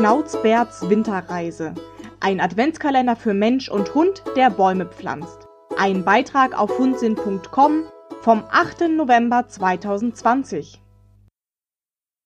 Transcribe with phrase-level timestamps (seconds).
[0.00, 1.74] Schnauzbärts Winterreise.
[2.20, 5.46] Ein Adventskalender für Mensch und Hund, der Bäume pflanzt.
[5.76, 7.84] Ein Beitrag auf hundsinn.com
[8.22, 8.88] vom 8.
[8.96, 10.80] November 2020.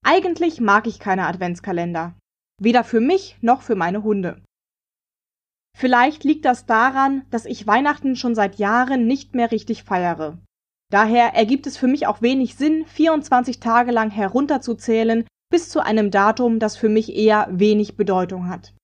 [0.05, 2.15] Eigentlich mag ich keine Adventskalender.
[2.63, 4.41] Weder für mich noch für meine Hunde.
[5.77, 10.39] Vielleicht liegt das daran, dass ich Weihnachten schon seit Jahren nicht mehr richtig feiere.
[10.93, 16.11] Daher ergibt es für mich auch wenig Sinn, 24 Tage lang herunterzuzählen bis zu einem
[16.11, 18.75] Datum, das für mich eher wenig Bedeutung hat.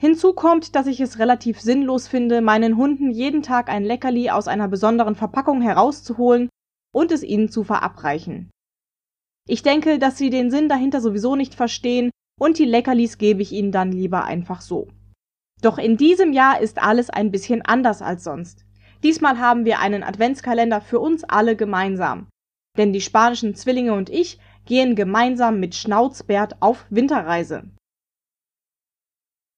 [0.00, 4.48] Hinzu kommt, dass ich es relativ sinnlos finde, meinen Hunden jeden Tag ein Leckerli aus
[4.48, 6.48] einer besonderen Verpackung herauszuholen
[6.94, 8.50] und es ihnen zu verabreichen.
[9.46, 12.08] Ich denke, dass sie den Sinn dahinter sowieso nicht verstehen
[12.40, 14.88] und die Leckerlis gebe ich ihnen dann lieber einfach so.
[15.60, 18.64] Doch in diesem Jahr ist alles ein bisschen anders als sonst.
[19.02, 22.28] Diesmal haben wir einen Adventskalender für uns alle gemeinsam.
[22.78, 27.64] Denn die spanischen Zwillinge und ich gehen gemeinsam mit Schnauzbert auf Winterreise.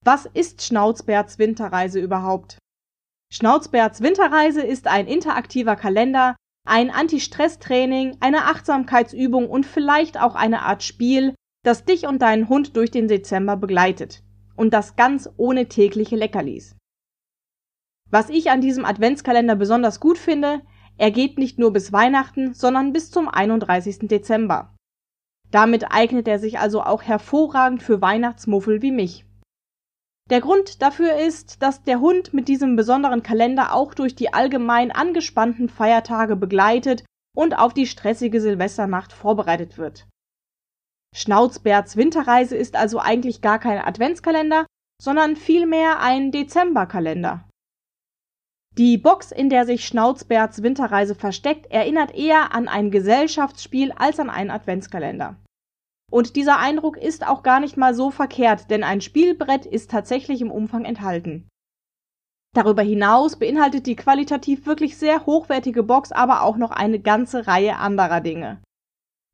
[0.04, 2.58] Was ist Schnauzberts Winterreise überhaupt?
[3.32, 10.82] Schnauzberts Winterreise ist ein interaktiver Kalender, ein Anti-Stress-Training, eine Achtsamkeitsübung und vielleicht auch eine Art
[10.82, 14.22] Spiel, das dich und deinen Hund durch den Dezember begleitet.
[14.54, 16.76] Und das ganz ohne tägliche Leckerlis.
[18.10, 20.62] Was ich an diesem Adventskalender besonders gut finde,
[20.96, 24.08] er geht nicht nur bis Weihnachten, sondern bis zum 31.
[24.08, 24.75] Dezember.
[25.56, 29.24] Damit eignet er sich also auch hervorragend für Weihnachtsmuffel wie mich.
[30.28, 34.92] Der Grund dafür ist, dass der Hund mit diesem besonderen Kalender auch durch die allgemein
[34.92, 40.06] angespannten Feiertage begleitet und auf die stressige Silvesternacht vorbereitet wird.
[41.14, 44.66] Schnauzbärts Winterreise ist also eigentlich gar kein Adventskalender,
[45.00, 47.48] sondern vielmehr ein Dezemberkalender.
[48.76, 54.28] Die Box, in der sich Schnauzbärts Winterreise versteckt, erinnert eher an ein Gesellschaftsspiel als an
[54.28, 55.38] einen Adventskalender.
[56.10, 60.40] Und dieser Eindruck ist auch gar nicht mal so verkehrt, denn ein Spielbrett ist tatsächlich
[60.40, 61.48] im Umfang enthalten.
[62.54, 67.76] Darüber hinaus beinhaltet die qualitativ wirklich sehr hochwertige Box aber auch noch eine ganze Reihe
[67.76, 68.62] anderer Dinge.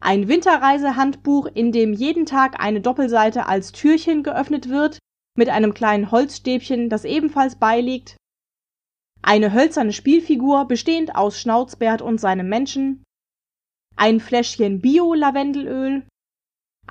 [0.03, 4.99] Ein Winterreisehandbuch, in dem jeden Tag eine Doppelseite als Türchen geöffnet wird,
[5.37, 8.17] mit einem kleinen Holzstäbchen, das ebenfalls beiliegt,
[9.23, 13.05] eine hölzerne Spielfigur bestehend aus Schnauzbert und seinem Menschen,
[13.95, 16.05] ein Fläschchen Bio-Lavendelöl,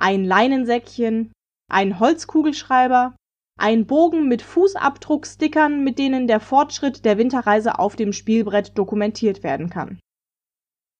[0.02, 1.32] ein Leinensäckchen,
[1.70, 3.14] ein Holzkugelschreiber,
[3.58, 9.70] ein Bogen mit Fußabdruckstickern, mit denen der Fortschritt der Winterreise auf dem Spielbrett dokumentiert werden
[9.70, 10.00] kann.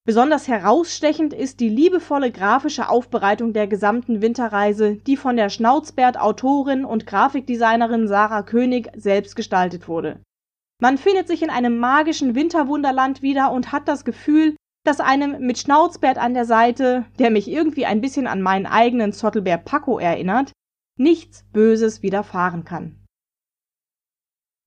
[0.04, 7.06] Besonders herausstechend ist die liebevolle grafische Aufbereitung der gesamten Winterreise, die von der Schnauzbert-Autorin und
[7.06, 10.20] Grafikdesignerin Sarah König selbst gestaltet wurde
[10.82, 15.58] man findet sich in einem magischen Winterwunderland wieder und hat das Gefühl, dass einem mit
[15.58, 20.52] Schnauzbert an der Seite, der mich irgendwie ein bisschen an meinen eigenen Zottelbär Paco erinnert,
[20.98, 23.04] nichts Böses widerfahren kann.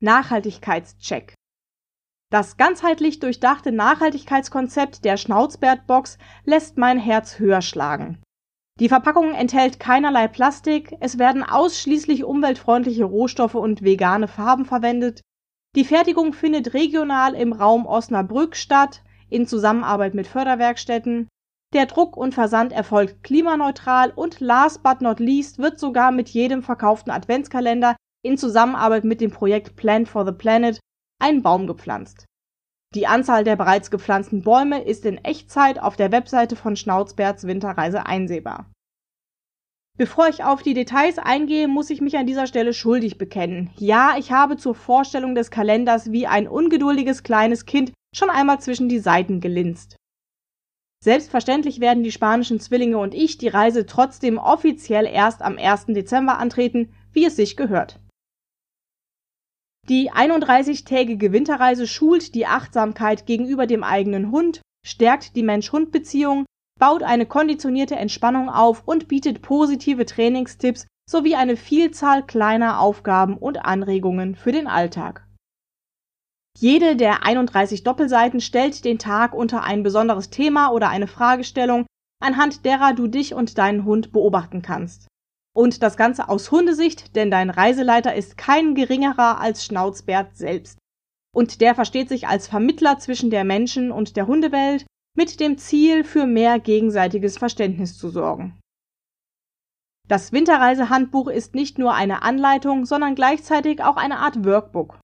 [0.02, 1.34] Nachhaltigkeitscheck
[2.32, 8.22] Das ganzheitlich durchdachte Nachhaltigkeitskonzept der Schnauzbärtbox lässt mein Herz höher schlagen.
[8.80, 15.22] Die Verpackung enthält keinerlei Plastik, es werden ausschließlich umweltfreundliche Rohstoffe und vegane Farben verwendet,
[15.76, 21.28] die Fertigung findet regional im Raum Osnabrück statt, in Zusammenarbeit mit Förderwerkstätten.
[21.74, 26.64] Der Druck und Versand erfolgt klimaneutral und last but not least wird sogar mit jedem
[26.64, 30.80] verkauften Adventskalender in Zusammenarbeit mit dem Projekt Plant for the Planet
[31.22, 32.26] ein Baum gepflanzt.
[32.94, 38.06] Die Anzahl der bereits gepflanzten Bäume ist in Echtzeit auf der Webseite von Schnauzbärts Winterreise
[38.06, 38.72] einsehbar
[39.98, 43.70] Bevor ich auf die Details eingehe, muss ich mich an dieser Stelle schuldig bekennen.
[43.78, 48.90] Ja, ich habe zur Vorstellung des Kalenders wie ein ungeduldiges kleines Kind schon einmal zwischen
[48.90, 49.98] die Seiten gelinst.
[51.04, 55.88] Selbstverständlich werden die spanischen Zwillinge und ich die Reise trotzdem offiziell erst am 1.
[55.88, 58.00] Dezember antreten, wie es sich gehört.
[59.88, 66.46] Die 31-tägige Winterreise schult die Achtsamkeit gegenüber dem eigenen Hund, stärkt die Mensch-Hund-Beziehung,
[66.80, 73.64] baut eine konditionierte Entspannung auf und bietet positive Trainingstipps sowie eine Vielzahl kleiner Aufgaben und
[73.64, 75.25] Anregungen für den Alltag.
[76.58, 81.86] Jede der 31 Doppelseiten stellt den Tag unter ein besonderes Thema oder eine Fragestellung,
[82.22, 85.08] anhand derer du dich und deinen Hund beobachten kannst.
[85.54, 90.78] Und das Ganze aus Hundesicht, denn dein Reiseleiter ist kein geringerer als Schnauzbert selbst.
[91.34, 94.86] Und der versteht sich als Vermittler zwischen der Menschen- und der Hundewelt
[95.18, 98.60] mit dem Ziel, für mehr gegenseitiges Verständnis zu sorgen.
[100.08, 105.00] Das Winterreisehandbuch ist nicht nur eine Anleitung, sondern gleichzeitig auch eine Art Workbook.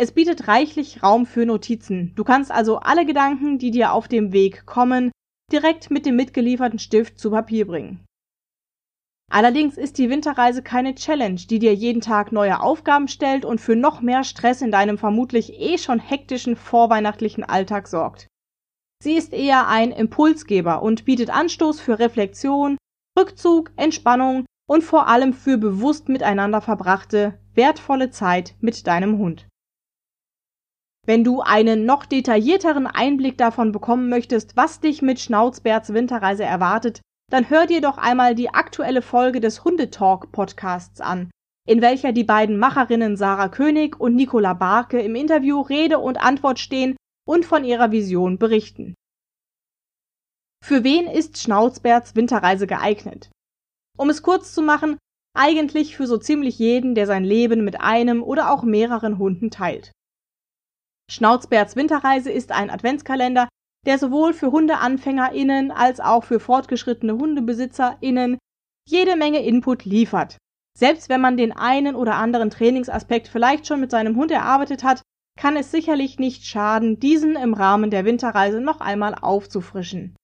[0.00, 2.12] Es bietet reichlich Raum für Notizen.
[2.14, 5.10] Du kannst also alle Gedanken, die dir auf dem Weg kommen,
[5.50, 8.04] direkt mit dem mitgelieferten Stift zu Papier bringen.
[9.28, 13.74] Allerdings ist die Winterreise keine Challenge, die dir jeden Tag neue Aufgaben stellt und für
[13.74, 18.28] noch mehr Stress in deinem vermutlich eh schon hektischen vorweihnachtlichen Alltag sorgt.
[19.02, 22.78] Sie ist eher ein Impulsgeber und bietet Anstoß für Reflexion,
[23.18, 29.48] Rückzug, Entspannung und vor allem für bewusst miteinander verbrachte, wertvolle Zeit mit deinem Hund.
[31.08, 37.00] Wenn du einen noch detaillierteren Einblick davon bekommen möchtest, was dich mit Schnauzbärts Winterreise erwartet,
[37.30, 41.30] dann hör dir doch einmal die aktuelle Folge des Hundetalk Podcasts an,
[41.66, 46.58] in welcher die beiden Macherinnen Sarah König und Nicola Barke im Interview Rede und Antwort
[46.58, 46.94] stehen
[47.26, 48.92] und von ihrer Vision berichten.
[50.62, 53.30] Für wen ist Schnauzbärts Winterreise geeignet?
[53.96, 54.98] Um es kurz zu machen,
[55.34, 59.92] eigentlich für so ziemlich jeden, der sein Leben mit einem oder auch mehreren Hunden teilt.
[61.10, 63.48] Schnauzbärts Winterreise ist ein Adventskalender,
[63.86, 68.38] der sowohl für HundeanfängerInnen als auch für fortgeschrittene HundebesitzerInnen
[68.86, 70.36] jede Menge Input liefert.
[70.78, 75.02] Selbst wenn man den einen oder anderen Trainingsaspekt vielleicht schon mit seinem Hund erarbeitet hat,
[75.38, 80.16] kann es sicherlich nicht schaden, diesen im Rahmen der Winterreise noch einmal aufzufrischen.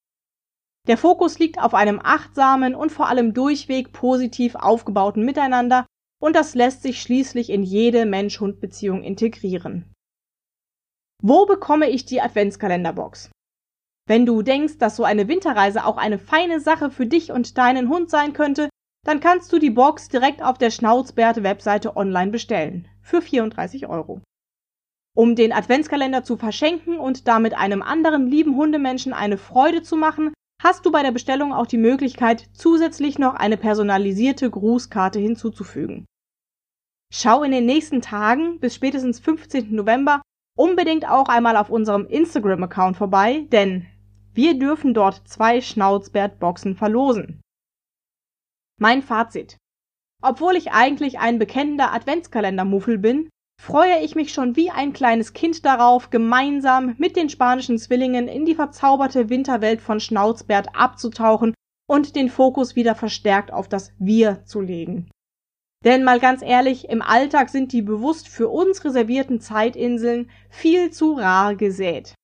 [0.86, 5.86] Der Fokus liegt auf einem achtsamen und vor allem durchweg positiv aufgebauten Miteinander
[6.20, 9.93] und das lässt sich schließlich in jede Mensch-Hund-Beziehung integrieren.
[11.26, 13.30] Wo bekomme ich die Adventskalenderbox?
[14.06, 17.88] Wenn du denkst, dass so eine Winterreise auch eine feine Sache für dich und deinen
[17.88, 18.68] Hund sein könnte,
[19.06, 22.88] dann kannst du die Box direkt auf der Schnauzbärte-Webseite online bestellen.
[23.00, 24.20] Für 34 Euro.
[25.16, 30.34] Um den Adventskalender zu verschenken und damit einem anderen lieben Hundemenschen eine Freude zu machen,
[30.62, 36.04] hast du bei der Bestellung auch die Möglichkeit, zusätzlich noch eine personalisierte Grußkarte hinzuzufügen.
[37.10, 39.74] Schau in den nächsten Tagen bis spätestens 15.
[39.74, 40.20] November
[40.56, 43.86] unbedingt auch einmal auf unserem Instagram-Account vorbei, denn
[44.32, 47.40] wir dürfen dort zwei Schnauzbärtboxen verlosen.
[48.80, 49.56] Mein Fazit.
[50.22, 53.28] Obwohl ich eigentlich ein bekennender Adventskalender-Muffel bin,
[53.60, 58.44] freue ich mich schon wie ein kleines Kind darauf, gemeinsam mit den spanischen Zwillingen in
[58.44, 61.54] die verzauberte Winterwelt von Schnauzbärt abzutauchen
[61.86, 65.10] und den Fokus wieder verstärkt auf das Wir zu legen.
[65.84, 71.12] Denn mal ganz ehrlich, im Alltag sind die bewusst für uns reservierten Zeitinseln viel zu
[71.12, 72.14] rar gesät.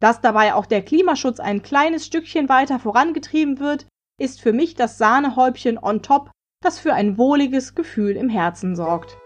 [0.00, 3.86] Dass dabei auch der Klimaschutz ein kleines Stückchen weiter vorangetrieben wird,
[4.18, 6.30] ist für mich das Sahnehäubchen on top,
[6.62, 9.18] das für ein wohliges Gefühl im Herzen sorgt.